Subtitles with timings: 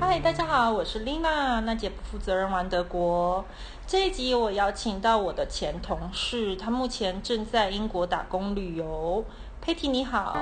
[0.00, 3.44] 嗨，大家好，我是 Lina，那姐不负责任玩德国。
[3.84, 9.24] 这一集我邀请到我的前同事，他目前正在英国打工旅游。
[9.60, 10.36] 佩蒂你好。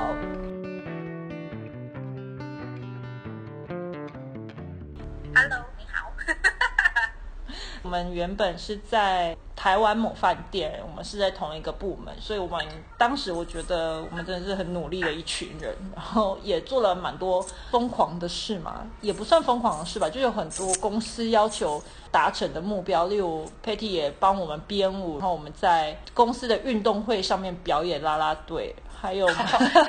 [5.34, 6.12] Hello，你好。
[7.82, 9.34] 我们原本是在
[9.66, 12.64] 台湾某饭店，我们是在同一个部门，所以我们
[12.96, 29.26] 当时我觉得我们真的是很努力的一群人，然后也做了蛮多疯狂的事嘛，也不算疯狂的事吧，就有很多公司要求达成的目标，例如 Patty 也帮我们编舞，然后我们在公司的运动会上面表演啦啦队，还有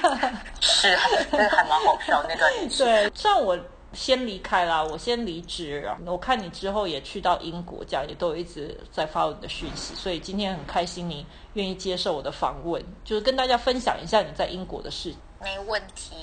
[0.59, 0.97] 是，
[1.31, 2.83] 这还蛮好笑那段也是。
[2.83, 3.55] 对，虽然我
[3.97, 5.97] 先离开啦，我先离职了。
[6.05, 15.15] 我看你之后也去到英国，这样也都一直在发你的讯息，所以今天很开心你愿意接受我的访问，就是跟大家分享一下你在英国的事。
[15.41, 16.15] 没问题。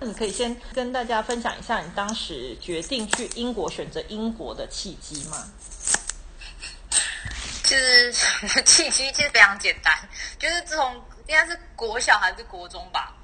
[0.00, 5.48] 那你可以先跟大家分享一下你当时决定去英国、选择英国的契机吗？
[7.62, 8.12] 就是
[8.64, 9.96] 契机其实非常简单，
[10.40, 10.92] 就是自从
[11.28, 13.14] 应该是国小还是国中吧，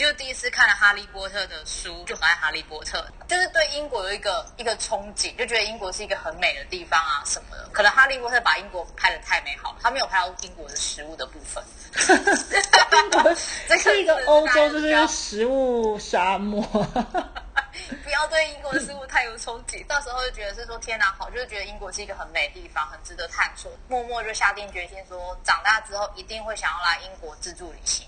[0.00, 7.68] 就第一次看了《哈利波特》的书，就很爱《哈利波特》，就是对英国有一个一个憧憬，就觉得英国是一个很美的地方啊什么的。
[7.70, 11.62] 可能《哈利波特》把英国拍的太美好了，他没有拍到英国的食物的部分。
[11.98, 13.36] 英 国
[13.68, 16.62] 这是一个欧洲，就是比较食物沙漠。
[18.02, 23.70] 不要对英国的事物太有憧憬，到时候就觉得是说天哪，好，就是觉得英国是一个很美的地方，很值得探索。
[23.86, 28.06] 默默就下定决心说，长大之后一定会想要来英国自助旅行。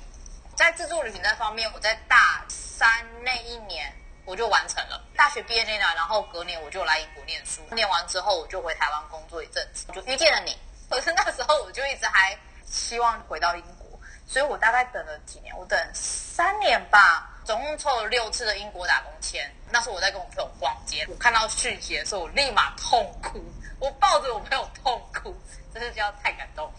[0.63, 2.89] 在自助旅行这方面，我在大三
[3.25, 3.93] 那一年
[4.25, 5.05] 我就完成了。
[5.17, 7.61] 大学毕业那年，然后隔年我就来英国念书。
[7.73, 10.57] 念完之后，我就回台湾工作一阵子，我就遇见了你。
[10.89, 19.53] 可是那时候我就一直还希望回到英国，所以我大概等了几年，我等三年吧，总共凑了六次的英国打工签。
[19.69, 23.45] 那时候我在跟我朋友逛街，我看到讯息的时候，我立马痛哭，
[23.81, 25.37] 我抱着我朋友痛哭，
[25.75, 26.73] 真是叫太感动。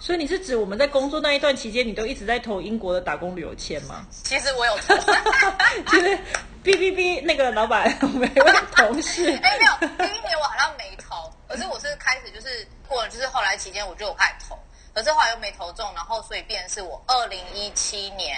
[0.00, 4.04] 所以你是指我们在工作那一段期间，你都一直在投英国的打工旅游签吗？
[4.10, 4.94] 其实我有投，
[5.90, 6.18] 其实
[6.62, 14.58] 哔哔哔，那个老板，我们一位同事，哎没有，第一年我好像没投，可是我是开始就是过了，就是后来期间我就有开始投，
[14.92, 18.36] 可是后来又没投中，然后所以变成是我二零一七年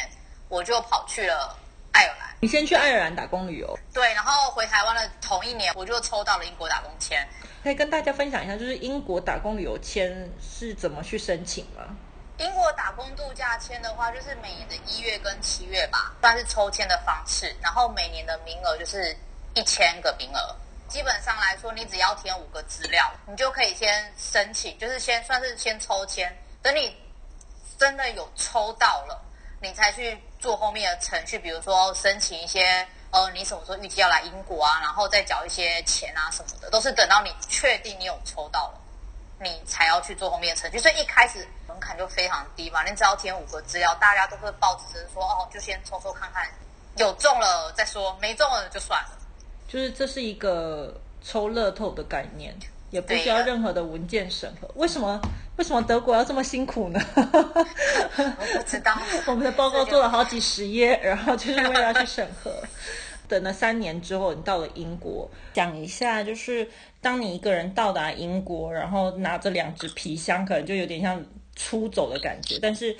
[0.49, 1.56] 我就跑去了
[1.96, 2.36] 爱尔兰。
[2.40, 7.26] 你先去爱尔兰打工旅游，对，然后回台湾的同一年，我就抽到了英国打工签。
[7.62, 11.96] 可以跟大家分享一下，就是英国打工旅游签是怎么去申请吗？
[12.36, 17.56] 英国打工度假签的话，就是每年的一月跟七月吧，算是抽签的方式。
[17.62, 19.16] 然后每年的名额就是
[19.54, 20.54] 一千个名额。
[20.86, 26.30] 基本上来说，你只要填五个资料，你就可以先申请，就是先算是先抽签。
[26.62, 26.94] 等你
[27.78, 29.20] 真的有抽到了，
[29.61, 38.81] 你才去做后面的程序，比如说申请一些呃，你什么时候预计要来英国啊，然后再缴一些钱啊什么的，都是等到你确定你有抽到了。
[39.39, 46.49] 你才要去做后面的程序，所以一开始门槛就非常低嘛，你只要填五个资料，大家都会抱着说哦，就先抽抽看看，
[46.97, 49.11] 有中了再说，没中了就算了。
[49.69, 54.67] 就是这是一个抽乐透的概念，也不需要任何的文件审核。
[54.77, 55.21] 为什么？
[55.56, 57.00] 为什么德国要这么辛苦呢？
[57.17, 58.93] 我不知道，
[59.27, 62.53] 我们的报告做了好几十页，然后就是为了要去审核。
[63.28, 66.69] 等了三年之后，你到了英国，讲一下，就是
[67.00, 71.25] 当你一个人到达英国，然后拿着两只皮箱，可能就有点像
[71.56, 72.59] 出走的感觉。
[72.61, 72.94] 但是，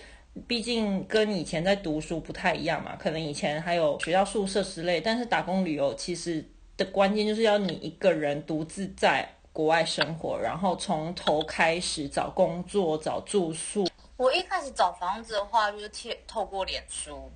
[0.49, 6.45] 毕竟跟以前在读书不太一样嘛，可能以前还有学校宿舍之类，但是打工旅游其实
[6.77, 13.89] 的关键就是要你一个人独自在国外生活，然后从头开始找工作、找住宿。
[14.19, 17.33] 我一开始找房子的话，就是贴透过脸书，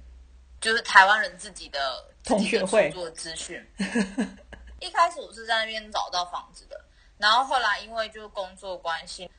[0.61, 3.67] 就是台湾人自己的同学会做资讯。
[4.81, 6.79] 一开始我是在那边找到房子的，
[7.17, 9.31] 然后后来因为就是工作关系，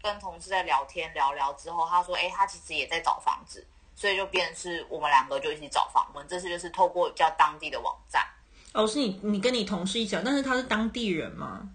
[0.00, 3.62] 跟同事在聊天聊聊之后，他说：“哎，他其实也在找房子，
[3.94, 6.10] 所以就变成是我们两个就一起找房。
[6.14, 8.26] 我们这次就是透过叫当地的网站。
[8.72, 11.68] 哦，是你你跟你同事一起，但是他是当地人吗？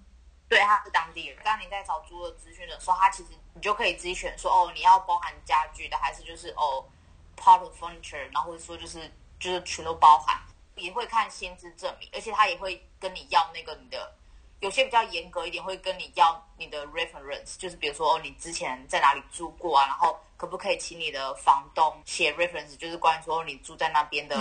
[0.50, 1.38] 对，他是当地人。
[1.44, 6.86] 当你在找租的资讯的时候，他其实你就可以自己选说，哦，你要包含家具的，还是就是哦
[7.36, 10.40] part of furniture，然后或者说就是就是全都包含，
[10.76, 14.14] 也会看薪资证明，而且他也会跟你要那个你的，
[14.62, 24.38] 有些比较严格一点，会跟你要你的 reference，就是比如说哦，你之前在哪里住过啊，然后可不可以请你的房东写 reference，就是关于说你住在那边的。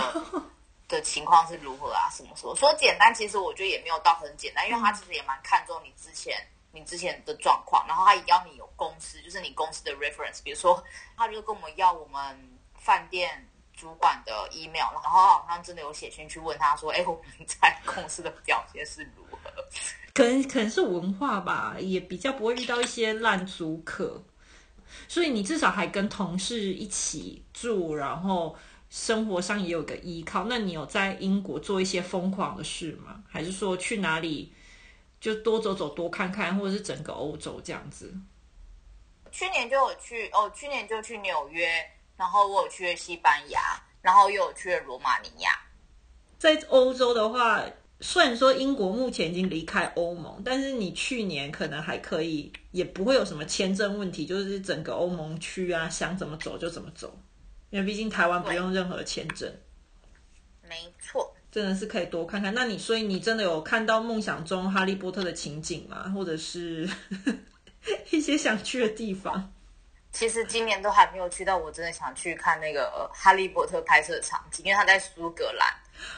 [0.87, 2.09] 的情况是如何啊？
[2.09, 6.35] 什么什么说简单，其实我觉得也没有到很简单，因为他其实也蛮看重你之前
[6.71, 10.83] 你之前的状况，然后他也要你有公司，就是你公司的 reference，比如说
[11.15, 19.49] 他就跟我们要我们饭店主管的 email，然后好像真的有写信去问他说：“哎，我们在公司的表现是如何？”
[20.13, 24.23] 可能可能是文化吧，也比较不会遇到一些烂租客，
[25.07, 28.55] 所以你至少还跟同事一起住，然后
[28.89, 30.45] 生活上也有个依靠。
[30.45, 33.23] 那你有在英国做一些疯狂的事吗？
[33.27, 34.53] 还是说去哪里
[35.19, 38.13] 就多走走、多看看，或者是整个欧洲这样子？
[39.31, 41.67] 去年就有去哦，去年就去纽约，
[42.15, 43.59] 然后我有去了西班牙，
[44.01, 45.51] 然后又有去罗马尼亚。
[46.37, 47.63] 在欧洲的话。
[47.99, 57.17] 虽然说英国目前已经离开欧盟，但是你去年可能还可以，也不会有什么签证问题，就是整个欧盟区啊，想怎么走就怎么走，
[57.69, 59.51] 因为毕竟台湾不用任何签证。
[60.61, 62.53] 没错，真的是可以多看看。
[62.53, 66.11] 那你所以你真的有看到梦想中哈利波特的情景吗？
[66.13, 66.89] 或者是
[68.11, 69.53] 一些想去的地方？
[70.11, 75.73] 其实今年都还没有去到，我真的想去看那个哈利波特拍摄场景，因为他在苏格兰。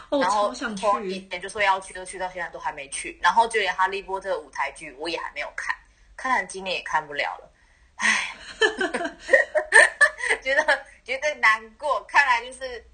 [0.10, 3.20] 然后从以前就说要去，都去到现在都还没去。
[3.22, 5.76] 然后就连《哈利波特》舞台剧我也还没有看，
[6.16, 7.52] 看来今年也看不了了。
[7.96, 8.36] 唉，
[10.42, 12.04] 觉得觉得难过。
[12.08, 12.86] 看来就是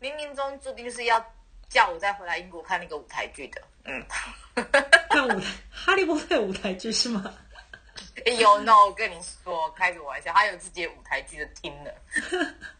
[0.00, 1.22] 冥冥中注定就是要
[1.68, 3.60] 叫我再回来英国看那个舞台剧的。
[3.84, 4.02] 嗯，
[5.10, 5.36] 看舞台
[5.70, 7.34] 《哈利波特》舞台剧是吗？
[8.38, 11.90] 有呢，我跟你说，开个玩笑，他有自己的舞台剧的厅呢。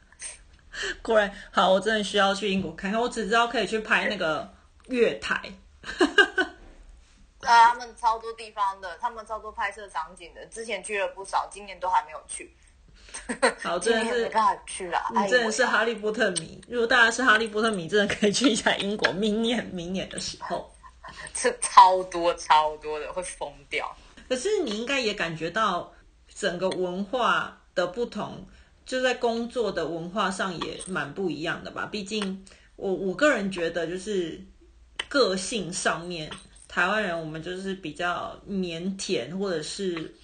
[1.02, 2.99] 果然好，我真的需要去英国看看。
[2.99, 4.50] 我只知道可以去拍那个
[4.87, 5.35] 月台。
[7.40, 10.46] 啊， 他们超多地方的，他们超多拍摄场景的。
[10.46, 12.55] 之前去了不少，今年都还没有去。
[13.63, 14.31] 好，真的是。
[15.15, 16.61] 你真的是哈利波特迷。
[16.69, 19.13] 如果大家是哈利波特迷，真的可以去一下英国。
[19.13, 20.71] 明年，明年的时候，
[21.35, 23.97] 这超多超多的，会疯掉。
[24.29, 25.93] 可是你应该也感觉到
[26.35, 28.47] 整个文化的不同。
[28.87, 31.85] 就在工作的文化上也蛮不一样的吧。
[31.93, 32.43] 毕竟
[32.77, 34.43] 我我个人觉得，就是
[35.11, 36.31] 个性上面，
[36.67, 40.15] 台湾人我们就是比较腼腆，或者是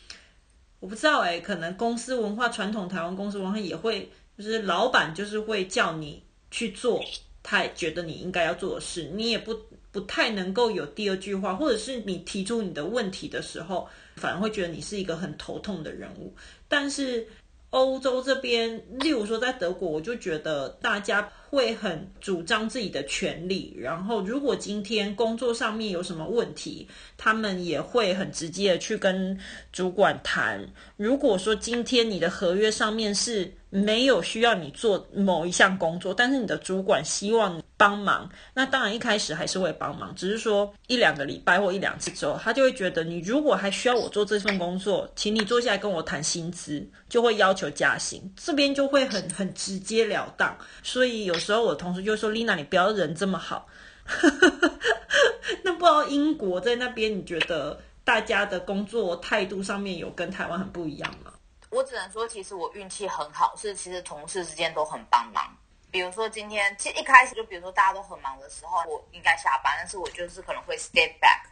[0.85, 7.03] 我不知道哎，可能公司文化传统，台湾公司文化也会，就是老板就是会叫你去做
[7.43, 9.59] 他觉得你应该要做的事，你也不
[9.91, 16.35] 不太能够有第二句话，或者是你提出你的问题的时候，反而会觉得你是一个很头痛的人物，
[16.69, 17.27] 但是。
[17.75, 23.77] 欧洲这边，例如说在德国，我就觉得大家会很主张自己的权利。
[23.77, 26.87] 然后，如果今天工作上面有什么问题，
[27.17, 29.37] 他们也会很直接的去跟
[29.73, 30.65] 主管谈。
[30.97, 50.57] 如果说今天你的合约上面是没有需要你做某一项工作，但是你的主管希望帮忙，那当然一开始还是会帮忙，只是说一两个礼拜或一两次之后，他就会觉得你如果还需要我做这份工作，请你坐下来跟我谈薪资，就会要求加薪，这边就会很 很直截了当。
[50.85, 53.67] 所以有时候我同事就说：“Lina，你不要人这么好。”
[55.65, 61.33] 那不知道英国在那边，你觉得大家的工作态度上面有跟台湾很不一样吗？
[61.75, 65.53] 我只能说，其实我运气很好，是其实同事之间都很帮忙。
[65.91, 71.43] 比如说今天，其实一开始就比如说大家都很忙的时候，我应该下班，但是我就是可能会 step back，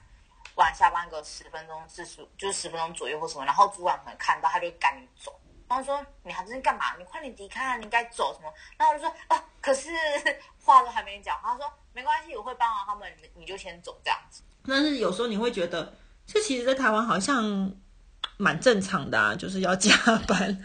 [0.55, 5.37] 晚下班个十分钟、四十就是十分钟左右或什么，然后主管可能看到他就赶紧走，
[5.67, 6.95] 然后说你还在干嘛？
[6.97, 8.53] 你快点离开，你应该走什么？
[8.77, 9.91] 然后我就说啊，可是
[10.65, 14.43] 话都还没讲，他说没关系，我会帮忙他们，你就先走这样子。
[14.69, 15.93] 但是有时候你会觉得，
[16.27, 17.75] 这其实，在台湾好像。
[18.37, 19.95] 蛮正常的啊，就是要加
[20.27, 20.63] 班，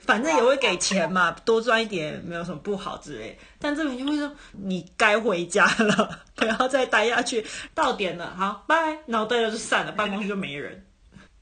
[0.00, 3.38] 反正也会给钱嘛，多赚一点没有什么不好之类。
[3.58, 10.84] 但这边就会说，你该回家了， 不要再待下去，到点了，好，拜，然后大家就散了，办公室就没人。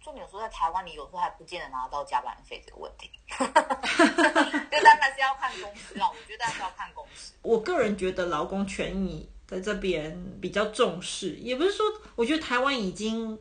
[0.02, 7.32] 重点说在台湾，你有时候还不见得拿到加班费这个问题，就但还是要看公司啊，我觉得还是要看公司。
[7.42, 13.36] 我个人觉得劳工权益在这边比较重视，也不是说，我觉得台湾已经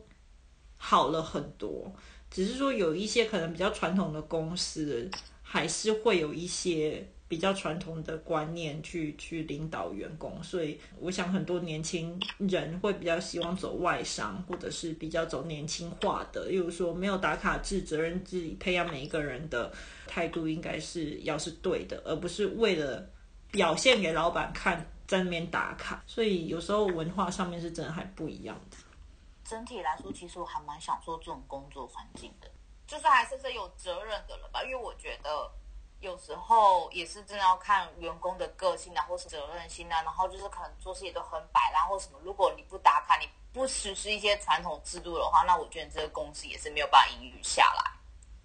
[0.76, 1.94] 好了很多。
[2.36, 5.10] 只是说有一些可能比较传统的公司，
[5.42, 19.72] 还是会有一些比较传统的观念去去领导员工，所以我想很多年轻人会比较希望走外商，或者是比较走年轻化的，例如说没有打卡制，责任制，培养每一个人的
[20.06, 23.08] 态度应该是要是对的，而不是为了
[23.50, 28.76] 表现给老板看在那边打卡，所以有时候文化上面是真的还不一样的。
[29.48, 32.50] 整体来说，其实我还蛮享受这种工作环境的，
[32.86, 34.62] 就是还是是有责任的了吧？
[34.64, 35.50] 因为我觉得
[36.00, 42.18] 有时候也是真的要看员工的个性啊，或是责任心啊，然后就是可能做事也都很摆烂或什么。
[42.22, 47.92] 如果你不打卡，你不实施一些传统制度的话，那我觉得这个公司也是没有办法营运下来。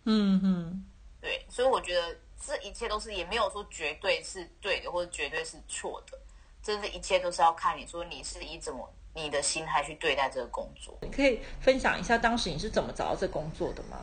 [0.05, 0.85] 嗯嗯，
[1.19, 6.17] 对，所以我觉得这一切都是也没有说绝对是对的，或者绝对是错的，
[6.63, 10.97] 这是一切都是要看你说你是以怎么你的心态去对待这个工作。
[11.01, 13.97] 你可以分享一下当时你是怎么找到这工作的吗？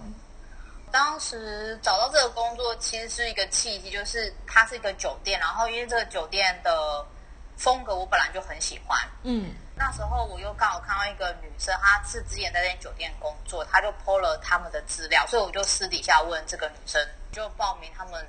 [0.90, 7.04] 当时找到这个工作其实是一个契机，就是它是一个酒店，然后因为这个酒店的
[7.58, 18.26] 风格我本来就很喜欢，嗯，那时候我又刚好看到一个女生，她是之前在那间酒店工作，她就 PO 了他们的资料，所以我就私底下问这个女生，就报名他们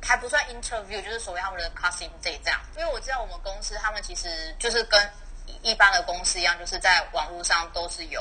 [0.00, 2.58] 还不算 interview，就是所谓他们的 casting day 这样。
[2.78, 4.98] 因为我知道我们公司他们其实就是跟
[5.62, 8.20] 一般的公司一样，就是在网络上都是有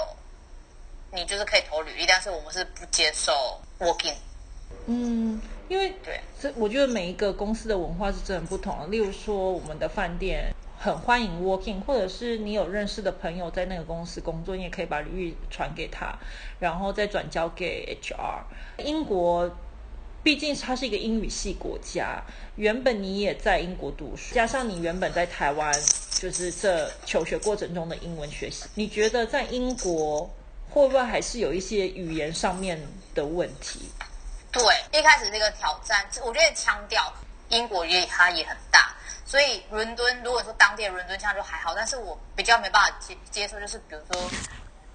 [1.12, 4.16] 你就是可以投履历，但是我们是不接受 working。
[4.86, 8.88] 嗯，因为对，这我觉得每一个公司的文化是真的不同的。
[8.88, 16.16] 例如说，我们的饭店很欢迎 working，或者是你有认识的朋友在那个公司工作，你也可以把履历传给他，
[16.60, 18.44] 然后再转交给 HR。
[18.78, 19.50] 英国
[20.22, 22.22] 毕竟它是一个英语系国家，
[22.56, 25.74] 原本你也在英国读书，加上你原本在台湾，
[26.12, 30.30] 就是这求学过程中的英文学习，你觉得在英国
[30.70, 32.80] 会不会还是有一些语言上面
[33.16, 33.90] 的问题？
[34.52, 34.62] 对，
[34.92, 37.14] 一开始这个挑战，我觉得腔调
[37.50, 38.94] 英国也它也很大，
[39.26, 44.30] 所以伦敦如果说当地的伦敦腔就还好，但是我比较没办法接接受，就是比如说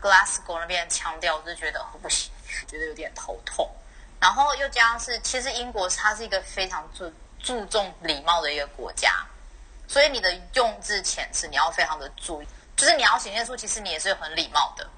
[0.02, 2.30] Glasgow 那边的腔调，我就觉得不行，
[2.68, 3.66] 觉得有点头痛。
[4.20, 9.26] 然后又加上是，其实英国它是一个非常注注重礼貌的一个国家，
[9.86, 14.88] 所以你的用字遣词你要非常的注意，就是你要显现出其实你也是很礼貌的。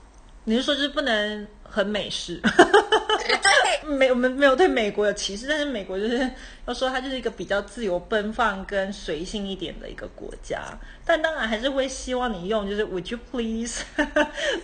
[0.48, 2.40] 你是说就是不能很美式？
[2.40, 6.30] 对， 没我们没有对美国有歧视，但是美国就是
[6.66, 10.62] 要说它就是一个比较自由奔放跟随性一点的一个国家，
[11.04, 13.82] 但当然还是会希望你用就是 Would you please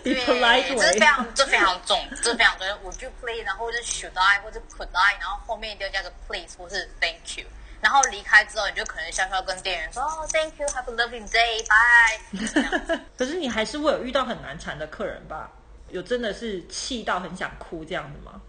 [0.04, 2.76] be polite 这是非常这非常重，这非常重要。
[2.78, 7.46] Would you please，然后或者 Should I，或者 Could I，然后后面一定要加个 Please 或是 Thank you。
[7.80, 15.50] 然后离开之后，你就可能笑笑跟店员说：“哦，Thank you，Have a lovely day，Bye。” 可是你还是会有遇到很难缠的客人吧？
[15.92, 18.40] 有真的是气到很想哭这样子吗？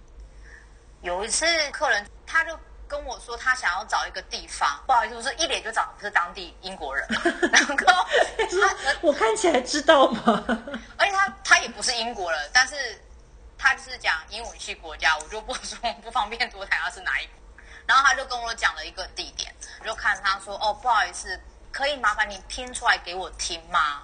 [1.01, 2.57] 有一次客人他就
[2.88, 7.05] 跟我说，他想要找一个地方，不好意思，我是一脸就找不是当地英国人，
[7.51, 7.75] 然后
[8.38, 10.45] 他我看起来知道吗？
[10.97, 12.75] 而且他他也不是英国人，但是
[13.57, 17.33] 他就是讲英文系国家，我就不说不方便多谈他是哪一国。
[17.85, 21.38] 然后他就跟我讲了一个地点，我就看他说：“哦，不好意思，
[21.73, 24.03] 可以麻烦你拼出来给我听吗？”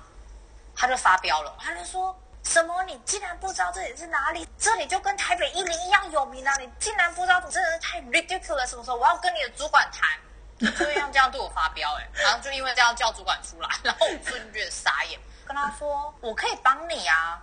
[0.76, 2.14] 他就发飙了，他就说。
[2.44, 2.84] 什么？
[2.84, 4.48] 你竟然不知道这里是哪里？
[4.58, 6.54] 这里就跟台北一零一样有名啊！
[6.60, 8.68] 你竟然不知道，你真的是太 ridiculous！
[8.68, 10.10] 什么时候我要跟你的主管谈？
[10.60, 17.42] 就像这样对我发飙哎，然后就因为这样叫主管出来，然后我瞬间傻眼，跟他说我可以帮你啊，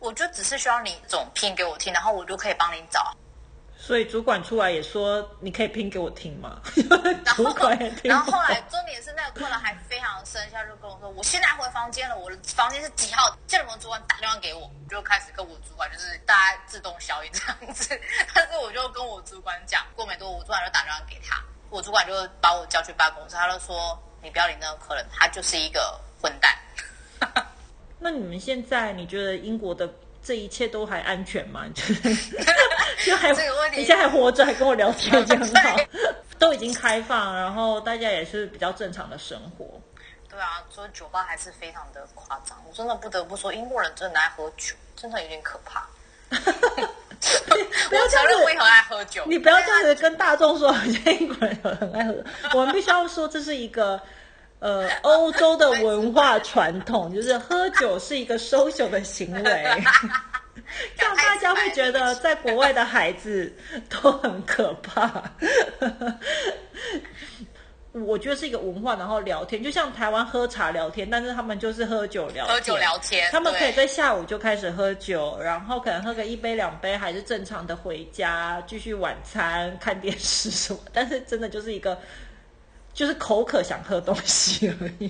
[0.00, 3.14] 我就只是需要你总拼给我听，然后我就可以帮你找。
[3.86, 6.60] 所以主管出来也说：“你可以拼给我听吗？”
[7.24, 7.44] 然后，
[8.02, 13.38] 然后后来重点是那个客人还非常生气，就跟我说：“我现在回房间了，我的房间是几号？
[13.46, 17.96] 叫你们主管打电话给我。”就开始跟我主管就是大家自动消音这样子。
[18.34, 21.40] 但是我就跟我主管讲，过没多，我主管就打电话给他，
[21.70, 26.52] 我主管就把我叫去办公室，他就说：“你不要理那个客人，他就是一个混蛋。”
[28.00, 29.88] 那你们现在你觉得英国的？
[30.26, 31.64] 这一切都还安全吗？
[33.06, 33.30] 就还
[33.70, 35.76] 你现在还活着，还跟我聊天，这样好。
[36.36, 39.80] 都已经开放，然后大家也是比较正常的生活。
[40.28, 42.60] 对啊，所以酒吧还是非常的夸张。
[42.68, 45.86] 我真的不得不说，英国人真的爱喝酒，真的有点可怕。
[46.28, 49.22] 不要这样子，为何爱喝酒？
[49.26, 52.14] 你不要这样子跟大众说，好像英国人很爱喝。
[52.52, 54.00] 我们必须要说，这是一个。
[54.66, 59.42] 呃，欧洲的文化传统就是喝酒是一个 social 的行为，
[60.98, 63.54] 这样大家会觉得在国外的孩子
[63.88, 65.22] 都很可怕。
[68.04, 81.96] 我觉得是一个文化，然后聊天，就像台湾喝茶聊天，但是他们就是喝酒聊天，喝酒聊天，他们可以在下午就开始喝酒，然后可能喝个一杯两杯，还是正常的回家继续晚餐看电视什么，但是真的就是一个。
[82.96, 85.08] 就是口渴想喝东西而已，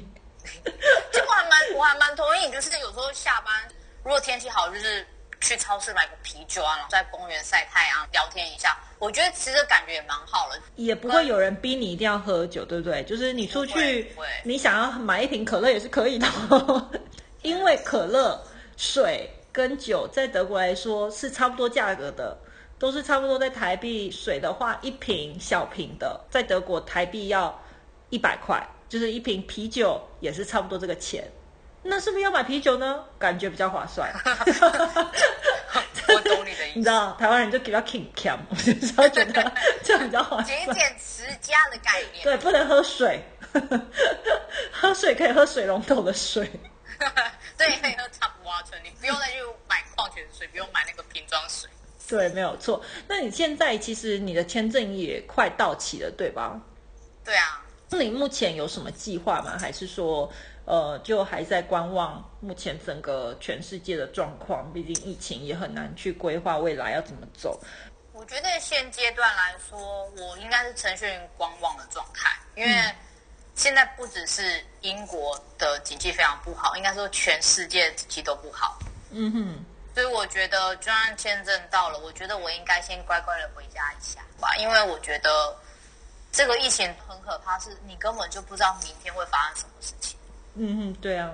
[1.12, 3.55] 就我还蛮我还蛮同意，就是有时候下班
[4.02, 5.07] 如果天气好，就是
[5.40, 13.05] 去超市买个啤酒啊，然后在公园晒太阳聊天一下，我觉得其实感觉也蛮好的，也不会有人逼你一定要喝酒，对不对？
[13.05, 14.12] 就是你出去，
[14.43, 16.26] 你想要买一瓶可乐也是可以的，
[17.43, 18.45] 因为可乐、
[18.76, 22.37] 水跟酒在德国来说是差不多价格的，
[22.81, 24.11] 都是差不多在台币。
[24.11, 27.57] 水的话，一瓶小瓶的在德国台币要。
[28.11, 31.31] 一百块就是一瓶啤酒，也是差不多这个钱。
[31.83, 33.05] 那是不是要买啤酒呢？
[33.19, 34.13] 感觉比较划算。
[36.09, 36.79] 我懂你的意思。
[36.79, 40.77] 你知道台湾人就比较 king cam，我就是要觉得这样比较划节算。
[40.77, 42.23] 俭持家的概念。
[42.23, 43.23] 对，不能喝水，
[44.73, 46.49] 喝水可以喝水龙头的水。
[47.59, 49.35] 对，可以喝茶普蛙村，你不用再去
[49.69, 51.69] 买矿泉水，不用买那个瓶装水。
[52.09, 52.83] 对，没有错。
[53.09, 56.61] 那你现在其实你的签证也快到期了，对吧？
[57.25, 59.57] 对啊，那你目前有什么计划吗？
[59.59, 60.31] 还是说，
[60.64, 64.73] 呃，就还在观望目前整个全世界的状况？
[64.73, 67.61] 毕竟疫情也很难去规划未来要怎么走。
[68.12, 72.95] 我觉得现阶段来说，我应该是呈现观望的状态，因为
[73.55, 78.78] 现在不只是英国的经济非常不好，应该说全世界经济都不好。
[79.11, 79.64] 嗯哼，
[79.95, 85.57] 所以我觉得，就算签证到了，我觉得我应该先乖乖的回家一下吧，因为我觉得
[86.37, 90.19] 这个疫情很可怕，是你根本就不知道明天会发生什么事情，
[90.52, 91.33] 嗯嗯，对啊，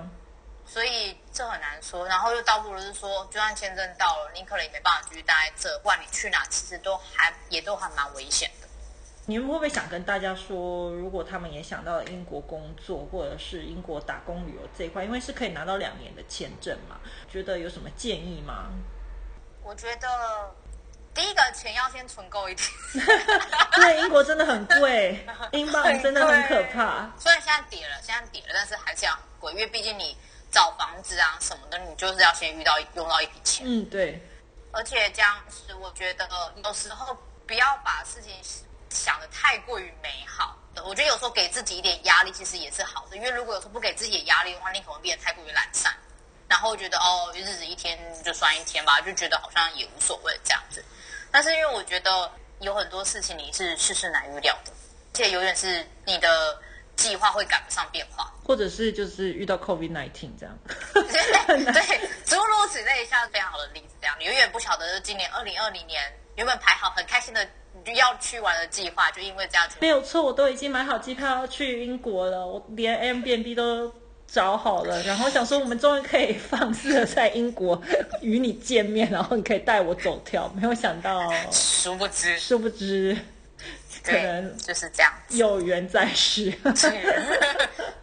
[0.65, 2.07] 所以这很难说。
[2.07, 8.67] 然后又倒不如是说，就算签证到了，你可能也没办法继续待在这，不管你去哪，其实都还也都还蛮危险的。
[9.25, 16.95] 你们会不会想跟大家说，如果他们也想到英国工作，或者是英国打工旅游这一块，因为是可以拿到两年的签证嘛？
[17.29, 18.69] 觉得有什么建议吗？
[19.63, 20.07] 我觉得
[21.13, 22.67] 第一个钱要先存够一点，
[23.75, 27.07] 对，英国真的很贵， 英镑真的很可怕。
[27.19, 30.17] 虽然现在跌了，现在跌了，但是还是要很贵，因为毕竟你
[30.51, 33.63] 找房子啊什么的，你就是要先遇到用到一笔钱。
[33.67, 34.19] 嗯，对，
[34.71, 36.27] 而且这样是我觉得
[36.63, 37.15] 有时候
[37.45, 38.33] 不要把事情
[38.89, 40.83] 想的太过于美好的。
[40.83, 45.95] 我觉得有时候给自己一点压力其实也是好的，因为如果有时候不给自己压力的话，你可能变得太过于懒散，
[46.47, 50.83] 然后觉得哦日子一天就算一天吧，就觉得好像也无所谓这样子。
[51.33, 56.57] 但是因为我觉得有很多事情你是世事难预料的，而且永远是你的
[56.95, 58.31] 计划会赶不上变化。
[58.45, 60.55] 或者是就是遇到 COVID nineteen 这样。
[60.93, 66.01] 对，诸如此类，像非常好的例子，这样你永远不晓得，就是今年二零二零年
[66.35, 67.43] 原本排好很开心的
[67.73, 73.91] 你就要去玩的计划，就因为这样子，没有错，我都已经买好机票要去英国了，我连 M B N B 都
[74.33, 77.79] 找好了，然后想说我们终于可以放肆的在英国
[78.19, 83.15] 与你见面，然后你可以带我走跳，没有想到，殊不知，殊不知
[84.03, 85.37] 可能，就是这样子。
[85.37, 86.51] 有缘在世。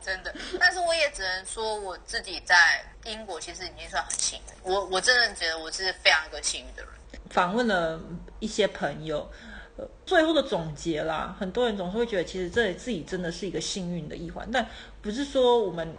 [0.00, 2.56] 真的，但是我也只能说我自己在
[3.04, 4.72] 英国其实已经算很幸运。
[4.72, 6.92] 我我真的觉得我是非常一个幸运的人。
[7.28, 8.00] 访问了
[8.38, 9.28] 一些朋友，
[9.76, 14.64] 呃，最后的总结啦，很多人总是会觉得，其实这自己真的是一个幸运的一环，但
[15.02, 15.92] 不是说我们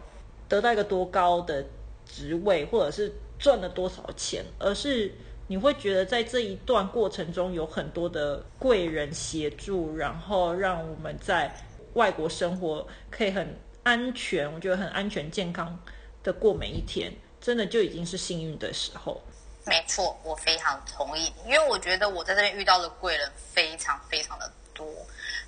[0.52, 1.66] 得到一个多高的
[2.06, 3.10] 职位，或者是
[3.40, 5.10] 赚了多少钱，而是
[5.48, 11.50] 你会觉得在这一段过程中有很多的贵人协助，然后让我们在
[11.94, 15.80] 外国生活可以很安全，我觉得很安全健康
[16.22, 19.22] 的过每一天，真的就已经是幸运的时候。
[19.66, 24.86] 没错，我非常同意，因为我觉得我在这边遇到的贵人非常非常的多。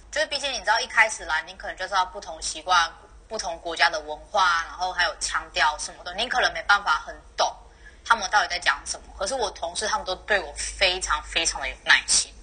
[0.10, 2.89] 就是毕竟你知道，一开始来你可能就是要不同习惯、
[3.27, 7.51] 不同国家的文化，然后还有腔调什么的，你可能没办法很懂
[8.05, 9.07] 他们到底在讲什么。
[9.17, 12.33] 可是我同事他们都对我非常非常的有耐心，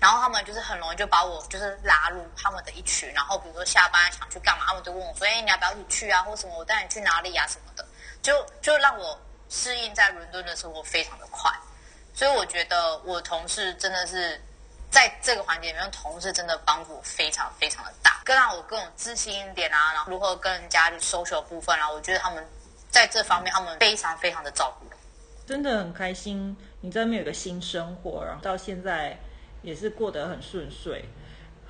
[0.00, 6.22] 然后他们就是很容易就把我就是拉入他们的一群，然后比如说下班想去干嘛，他们就问我说：“哎，你要不要一起去啊？
[6.22, 7.86] 或什么我带你去哪里啊什么的。”
[8.22, 11.52] 就就让我适应在伦敦的生活非常的快，
[12.14, 14.40] 所以我觉得我同事真的是
[14.92, 22.46] 在这个环节里面，同事真的帮助我非常非常的大，更让我更有自信一点啊，然后如何跟人家去 social 部分啊，我觉得他们
[22.90, 24.92] 在这方面他们非常非常的照顾我。
[25.46, 29.18] 真的很开心，你在那边有个新生活，然后到现在
[29.62, 31.04] 也是过得很顺遂。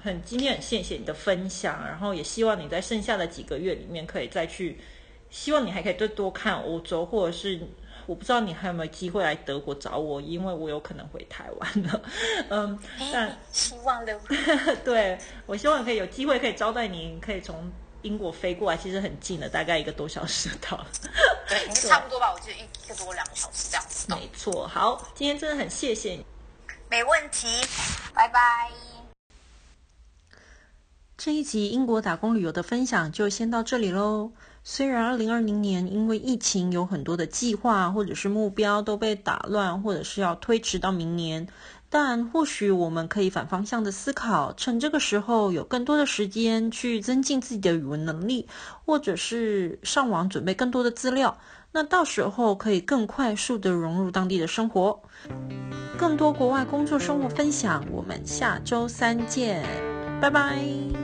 [0.03, 4.83] 很今天很谢谢你的分享，然后也希望你在剩下的几个月里面可以再去，
[5.31, 7.61] 希望你还可以再多看欧洲，或者是
[8.07, 12.03] 我不知道你还有没有机会来德国找我，因为我有可能回台湾了。
[12.51, 12.79] 嗯，
[13.13, 14.19] 但希望的，
[14.85, 17.71] 对我希望可以有机会可以招待你，可以从
[18.03, 20.87] 英国飞过来，其实很近的，大概一个多小时到了。
[21.49, 24.07] 对， 应该差不多吧，我记得一个多两个小时这样子。
[24.09, 26.27] 没错，好，今天真的很谢谢你。
[26.91, 27.47] 没问题，
[28.13, 28.71] 拜拜。
[31.17, 34.33] 这一集英国打工旅游的分享就先到这里喽。
[34.65, 41.49] 虽然二零二零年因为疫情有很多的计划或者是目标都被打乱，或者是要推迟到明年，
[41.91, 48.47] 但或许我们可以反方向的思考，趁这个时候有更多的时间去增进自己的语文能力，
[48.85, 51.37] 或者是上网准备更多的资料，
[51.73, 55.03] 那到时候可以更快速的融入当地的生活。
[55.99, 59.65] 更多国外工作生活分享，我们下周三见，
[60.21, 61.02] 拜拜。